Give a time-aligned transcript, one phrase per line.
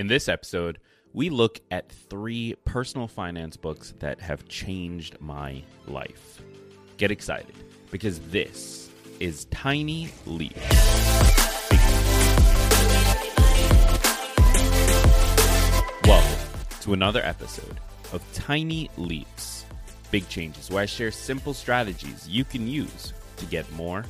[0.00, 0.78] In this episode,
[1.12, 6.40] we look at three personal finance books that have changed my life.
[6.96, 7.54] Get excited
[7.90, 10.56] because this is Tiny Leap.
[16.06, 16.38] Welcome
[16.80, 17.78] to another episode
[18.14, 19.66] of Tiny Leaps
[20.10, 24.06] Big Changes, where I share simple strategies you can use to get more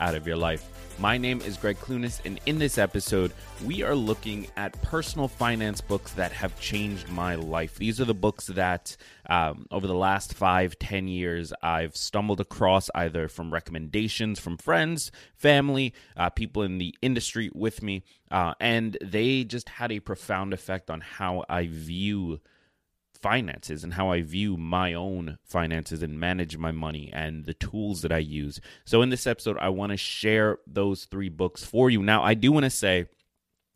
[0.00, 0.68] out of your life.
[0.98, 3.30] My name is Greg Clunis, and in this episode,
[3.66, 7.76] we are looking at personal finance books that have changed my life.
[7.76, 8.96] These are the books that,
[9.28, 15.12] um, over the last five, ten years, I've stumbled across either from recommendations from friends,
[15.34, 20.54] family, uh, people in the industry with me, uh, and they just had a profound
[20.54, 22.40] effect on how I view
[23.16, 28.02] finances and how I view my own finances and manage my money and the tools
[28.02, 28.60] that I use.
[28.84, 32.02] So, in this episode, I want to share those three books for you.
[32.02, 33.06] Now, I do want to say,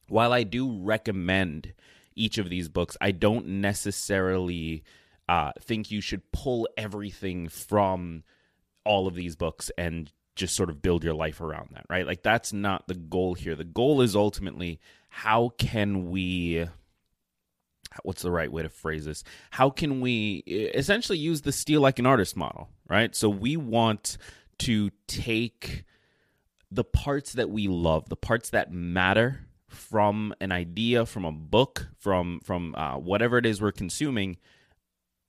[0.08, 1.74] while I do recommend
[2.14, 4.84] each of these books, I don't necessarily
[5.28, 8.24] uh, think you should pull everything from
[8.84, 12.06] all of these books and just sort of build your life around that, right?
[12.06, 13.54] Like, that's not the goal here.
[13.54, 14.80] The goal is ultimately
[15.10, 16.66] how can we
[18.02, 19.24] what's the right way to phrase this?
[19.50, 23.14] How can we essentially use the steal like an artist model, right?
[23.14, 24.16] So we want
[24.60, 25.84] to take
[26.70, 31.88] the parts that we love, the parts that matter from an idea, from a book,
[31.98, 34.36] from from uh, whatever it is we're consuming,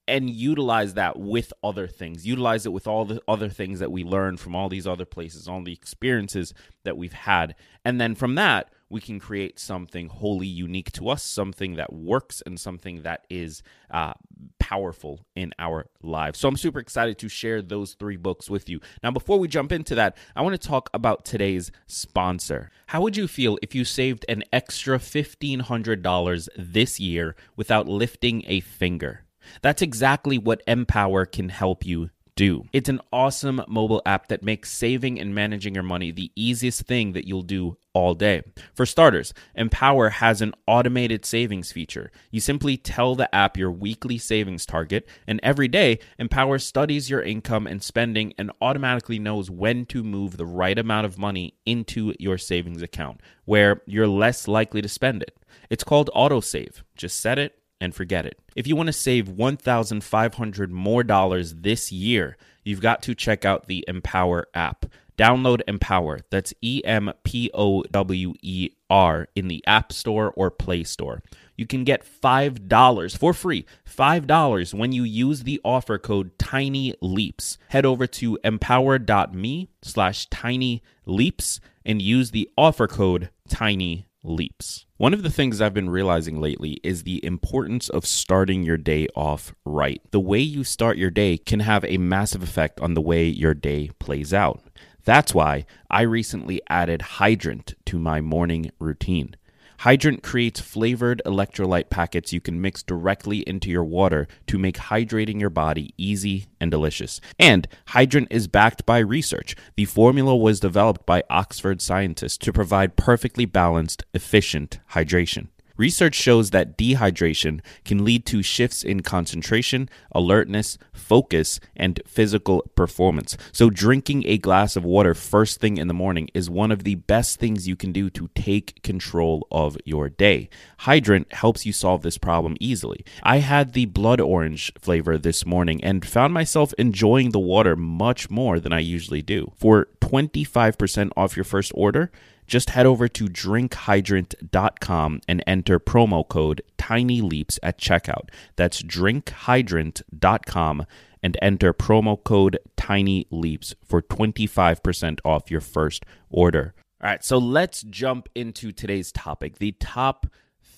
[0.08, 2.26] and utilize that with other things.
[2.26, 5.48] Utilize it with all the other things that we learn from all these other places,
[5.48, 10.48] all the experiences that we've had, and then from that we can create something wholly
[10.48, 14.14] unique to us, something that works and something that is uh,
[14.60, 16.40] powerful in our lives.
[16.40, 18.82] So I'm super excited to share those three books with you.
[19.02, 22.70] Now, before we jump into that, I want to talk about today's sponsor.
[22.88, 28.60] How would you feel if you saved an extra $1,500 this year without lifting a
[28.60, 29.24] finger?
[29.62, 32.66] That's exactly what Empower can help you do.
[32.74, 37.14] It's an awesome mobile app that makes saving and managing your money the easiest thing
[37.14, 38.42] that you'll do all day.
[38.74, 42.12] For starters, Empower has an automated savings feature.
[42.30, 47.22] You simply tell the app your weekly savings target, and every day, Empower studies your
[47.22, 52.14] income and spending and automatically knows when to move the right amount of money into
[52.18, 55.38] your savings account, where you're less likely to spend it.
[55.70, 56.82] It's called autosave.
[56.96, 58.40] Just set it and forget it.
[58.56, 63.68] If you want to save 1500 more dollars this year, you've got to check out
[63.68, 64.86] the Empower app.
[65.18, 66.22] Download Empower.
[66.30, 71.22] That's E M P O W E R in the App Store or Play Store.
[71.58, 77.60] You can get $5 for free, $5 when you use the offer code Tiny Leaps.
[77.70, 84.86] Head over to empower.me slash tiny leaps and use the offer code Tiny Leaps.
[84.98, 89.08] One of the things I've been realizing lately is the importance of starting your day
[89.16, 90.02] off right.
[90.12, 93.56] The way you start your day can have a massive effect on the way your
[93.56, 94.62] day plays out.
[95.04, 99.36] That's why I recently added Hydrant to my morning routine.
[99.82, 105.40] Hydrant creates flavored electrolyte packets you can mix directly into your water to make hydrating
[105.40, 107.20] your body easy and delicious.
[107.40, 109.56] And Hydrant is backed by research.
[109.76, 115.48] The formula was developed by Oxford scientists to provide perfectly balanced, efficient hydration.
[115.82, 123.36] Research shows that dehydration can lead to shifts in concentration, alertness, focus, and physical performance.
[123.52, 126.94] So, drinking a glass of water first thing in the morning is one of the
[126.94, 130.50] best things you can do to take control of your day.
[130.82, 133.04] Hydrant helps you solve this problem easily.
[133.24, 138.30] I had the blood orange flavor this morning and found myself enjoying the water much
[138.30, 139.52] more than I usually do.
[139.56, 142.12] For 25% off your first order,
[142.52, 148.28] just head over to drinkhydrant.com and enter promo code tinyleaps at checkout.
[148.58, 150.86] That's drinkhydrant.com
[151.24, 156.74] and enter promo code tinyleaps for 25% off your first order.
[157.02, 159.60] All right, so let's jump into today's topic.
[159.60, 160.28] The top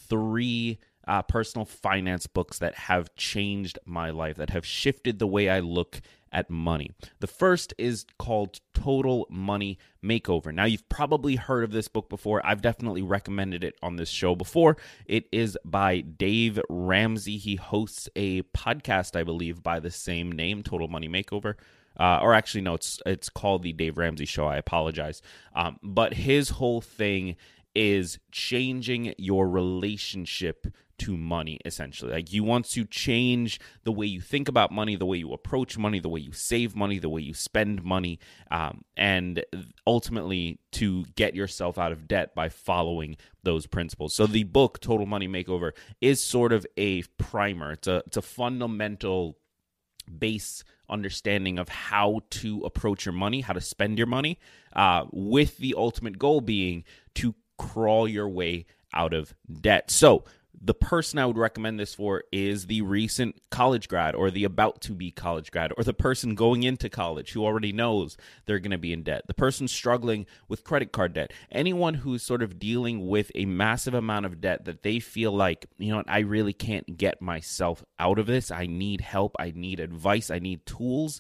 [0.10, 5.50] 3 uh, personal finance books that have changed my life, that have shifted the way
[5.50, 6.02] I look
[6.34, 6.92] at money.
[7.20, 10.54] The first is called Total Money Makeover.
[10.54, 12.46] Now, you've probably heard of this book before.
[12.46, 14.78] I've definitely recommended it on this show before.
[15.06, 17.38] It is by Dave Ramsey.
[17.38, 21.56] He hosts a podcast, I believe, by the same name, Total Money Makeover.
[22.00, 24.48] Uh, or actually, no, it's it's called the Dave Ramsey Show.
[24.48, 25.22] I apologize,
[25.56, 27.36] um, but his whole thing
[27.76, 30.68] is changing your relationship
[31.00, 32.12] to money essentially.
[32.14, 35.78] Like you want to change the way you think about money the way you approach
[35.78, 38.20] money the way you save money the way you spend money
[38.52, 39.44] um, and
[39.88, 44.14] ultimately to get yourself out of debt by following those principles.
[44.14, 47.74] So the book total money makeover is sort of a primer.
[47.74, 49.38] It's a, it's a fundamental
[50.20, 54.38] base understanding of how to approach your money how to spend your money
[54.76, 56.84] uh, with the ultimate goal being
[57.16, 57.34] to
[57.72, 60.24] crawl your way out of debt so
[60.66, 64.80] the person I would recommend this for is the recent college grad or the about
[64.82, 68.16] to be college grad or the person going into college who already knows
[68.46, 72.24] they're going to be in debt, the person struggling with credit card debt, anyone who's
[72.24, 76.02] sort of dealing with a massive amount of debt that they feel like, you know
[76.08, 78.50] I really can't get myself out of this.
[78.50, 79.36] I need help.
[79.38, 80.32] I need advice.
[80.32, 81.20] I need tools.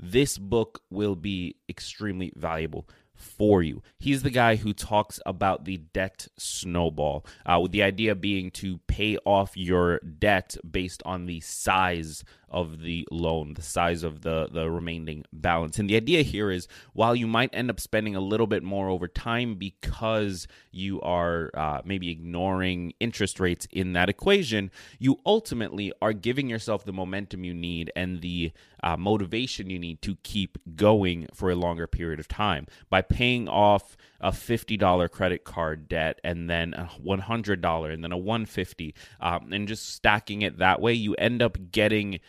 [0.00, 2.88] This book will be extremely valuable
[3.20, 3.82] for you.
[3.98, 8.78] He's the guy who talks about the debt snowball, uh, with the idea being to
[8.86, 14.48] pay off your debt based on the size of the loan, the size of the,
[14.52, 15.78] the remaining balance.
[15.78, 18.88] And the idea here is while you might end up spending a little bit more
[18.88, 25.92] over time because you are uh, maybe ignoring interest rates in that equation, you ultimately
[26.02, 28.52] are giving yourself the momentum you need and the
[28.82, 33.48] uh, motivation you need to keep going for a longer period of time by paying
[33.48, 39.52] off a $50 credit card debt and then a $100 and then a 150 um,
[39.52, 42.20] and just stacking it that way you end up getting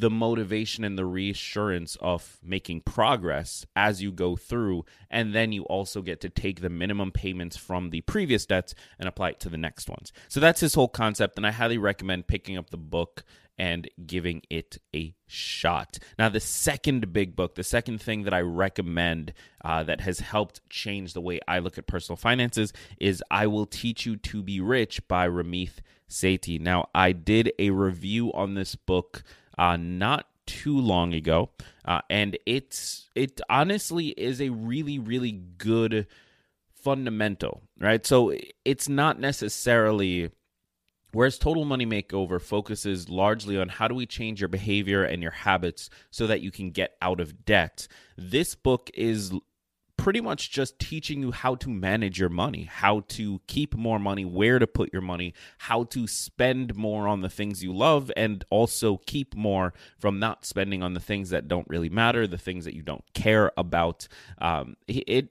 [0.00, 4.84] the motivation and the reassurance of making progress as you go through.
[5.10, 9.08] And then you also get to take the minimum payments from the previous debts and
[9.08, 10.12] apply it to the next ones.
[10.28, 11.36] So that's his whole concept.
[11.36, 13.24] And I highly recommend picking up the book
[13.56, 15.98] and giving it a shot.
[16.18, 19.32] Now, the second big book, the second thing that I recommend
[19.64, 23.66] uh, that has helped change the way I look at personal finances is I Will
[23.66, 25.74] Teach You to Be Rich by Ramit
[26.08, 26.60] Sethi.
[26.60, 29.22] Now, I did a review on this book
[29.58, 31.50] uh, not too long ago,
[31.84, 36.06] uh, and it's it honestly is a really really good
[36.74, 38.04] fundamental, right?
[38.04, 38.34] So
[38.64, 40.30] it's not necessarily.
[41.12, 45.30] Whereas Total Money Makeover focuses largely on how do we change your behavior and your
[45.30, 47.86] habits so that you can get out of debt,
[48.16, 49.32] this book is
[50.04, 54.22] pretty much just teaching you how to manage your money, how to keep more money,
[54.22, 58.44] where to put your money, how to spend more on the things you love, and
[58.50, 62.66] also keep more from not spending on the things that don't really matter, the things
[62.66, 64.06] that you don't care about.
[64.42, 65.30] Um, it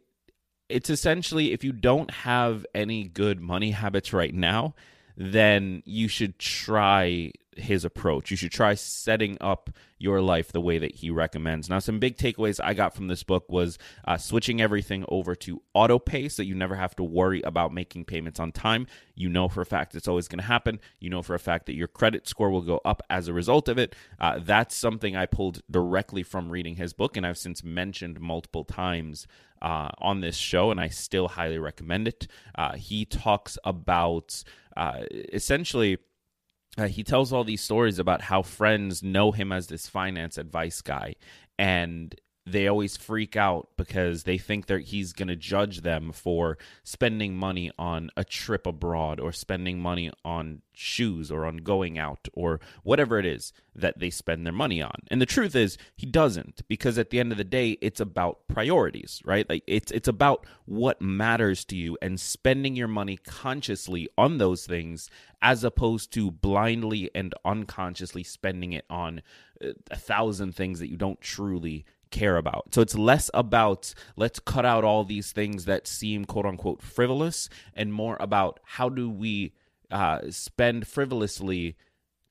[0.70, 4.74] it's essentially if you don't have any good money habits right now,
[5.16, 8.32] then you should try his approach.
[8.32, 11.70] You should try setting up your life the way that he recommends.
[11.70, 15.62] Now, some big takeaways I got from this book was uh, switching everything over to
[15.74, 18.88] auto pay so you never have to worry about making payments on time.
[19.16, 20.80] You know for a fact it's always going to happen.
[21.00, 23.70] You know for a fact that your credit score will go up as a result
[23.70, 23.96] of it.
[24.20, 28.66] Uh, that's something I pulled directly from reading his book, and I've since mentioned multiple
[28.66, 29.28] times
[29.62, 32.28] uh, on this show, and I still highly recommend it.
[32.56, 34.44] Uh, he talks about
[34.76, 35.98] uh, essentially
[36.78, 40.82] uh, he tells all these stories about how friends know him as this finance advice
[40.82, 41.16] guy
[41.58, 46.58] and they always freak out because they think that he's going to judge them for
[46.84, 52.28] spending money on a trip abroad or spending money on shoes or on going out
[52.34, 54.96] or whatever it is that they spend their money on.
[55.10, 58.48] And the truth is he doesn't because at the end of the day it's about
[58.48, 59.48] priorities, right?
[59.50, 64.66] Like it's it's about what matters to you and spending your money consciously on those
[64.66, 65.10] things
[65.42, 69.22] as opposed to blindly and unconsciously spending it on
[69.64, 72.74] uh, a thousand things that you don't truly care about.
[72.74, 77.50] So it's less about let's cut out all these things that seem quote unquote frivolous
[77.74, 79.54] and more about how do we
[79.92, 81.76] uh, spend frivolously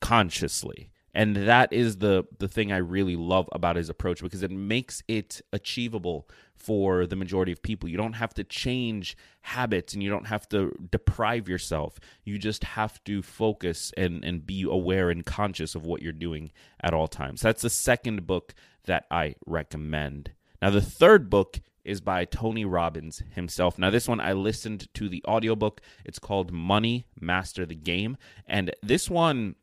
[0.00, 4.50] consciously and that is the the thing I really love about his approach because it
[4.50, 7.88] makes it achievable for the majority of people.
[7.88, 11.98] You don't have to change habits and you don't have to deprive yourself.
[12.24, 16.52] You just have to focus and and be aware and conscious of what you're doing
[16.80, 17.42] at all times.
[17.42, 18.54] That's the second book
[18.84, 20.32] that I recommend.
[20.60, 23.78] Now the third book is by Tony Robbins himself.
[23.78, 25.80] Now, this one I listened to the audiobook.
[26.04, 28.16] It's called Money Master the Game.
[28.46, 29.56] And this one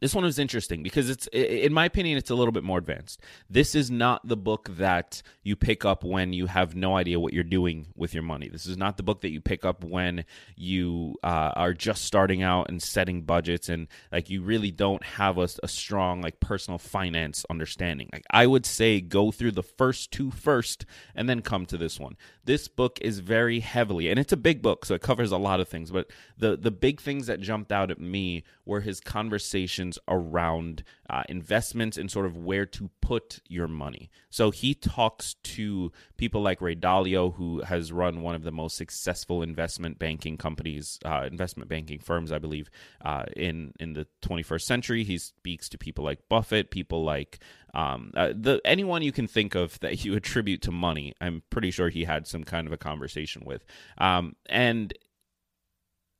[0.00, 3.20] this one was interesting because it's in my opinion it's a little bit more advanced.
[3.48, 7.32] This is not the book that you pick up when you have no idea what
[7.32, 8.48] you're doing with your money.
[8.48, 10.24] This is not the book that you pick up when
[10.56, 15.36] you uh, are just starting out and setting budgets and like you really don't have
[15.36, 18.08] a, a strong like personal finance understanding.
[18.12, 22.00] Like i would say go through the first two first and then come to this
[22.00, 22.16] one.
[22.44, 25.60] This book is very heavily and it's a big book so it covers a lot
[25.60, 29.89] of things but the the big things that jumped out at me were his conversations
[30.08, 34.10] around uh, investments and sort of where to put your money.
[34.30, 38.76] So he talks to people like Ray Dalio, who has run one of the most
[38.76, 42.70] successful investment banking companies, uh, investment banking firms, I believe,
[43.04, 45.04] uh, in in the 21st century.
[45.04, 47.40] He speaks to people like Buffett, people like
[47.74, 51.14] um, uh, the anyone you can think of that you attribute to money.
[51.20, 53.64] I'm pretty sure he had some kind of a conversation with,
[53.98, 54.92] um, and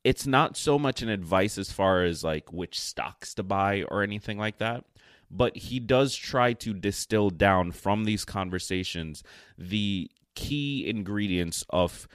[0.05, 4.03] it's not so much an advice as far as like which stocks to buy or
[4.03, 4.85] anything like that
[5.31, 9.23] but he does try to distill down from these conversations
[9.59, 12.09] the key ingredients of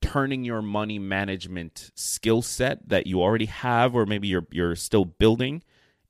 [0.00, 5.04] turning your money management skill set that you already have or maybe you're you're still
[5.04, 5.62] building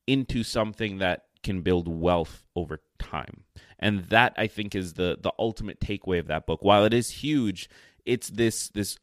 [0.06, 3.44] into something that can build wealth over time.
[3.78, 6.62] And that I think is the the ultimate takeaway of that book.
[6.62, 7.68] While it is huge,
[8.06, 8.98] it's this this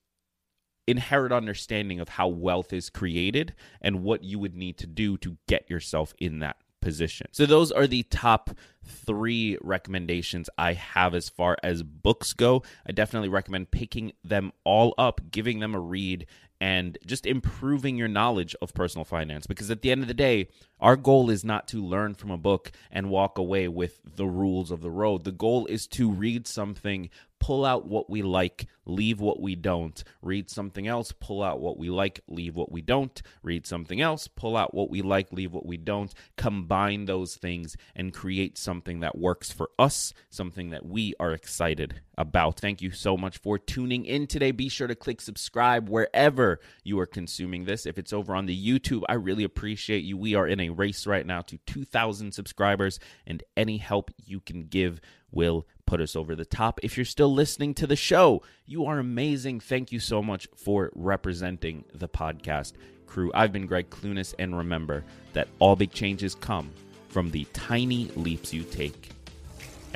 [0.89, 5.37] inherent understanding of how wealth is created and what you would need to do to
[5.47, 7.27] get yourself in that position.
[7.31, 8.51] So those are the top
[8.85, 12.63] 3 recommendations I have as far as books go.
[12.87, 16.25] I definitely recommend picking them all up, giving them a read
[16.61, 20.47] and just improving your knowledge of personal finance because at the end of the day,
[20.79, 24.71] our goal is not to learn from a book and walk away with the rules
[24.71, 25.23] of the road.
[25.23, 30.03] The goal is to read something, pull out what we like, leave what we don't.
[30.21, 33.21] Read something else, pull out what we like, leave what we don't.
[33.43, 36.13] Read something else, pull out what we like, leave what we don't.
[36.37, 42.01] Combine those things and create something that works for us, something that we are excited
[42.17, 42.59] about.
[42.59, 44.51] Thank you so much for tuning in today.
[44.51, 47.85] Be sure to click subscribe wherever you are consuming this.
[47.85, 50.17] If it's over on the YouTube, I really appreciate you.
[50.17, 54.65] We are in a race right now to 2,000 subscribers, and any help you can
[54.65, 54.99] give
[55.31, 56.79] will put us over the top.
[56.83, 59.59] If you're still listening to the show, you are amazing.
[59.59, 62.73] Thank you so much for representing the podcast
[63.07, 63.31] crew.
[63.33, 65.03] I've been Greg Clunis, and remember
[65.33, 66.69] that all big changes come
[67.07, 69.09] from the tiny leaps you take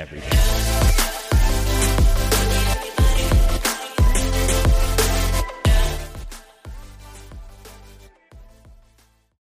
[0.00, 1.03] every day.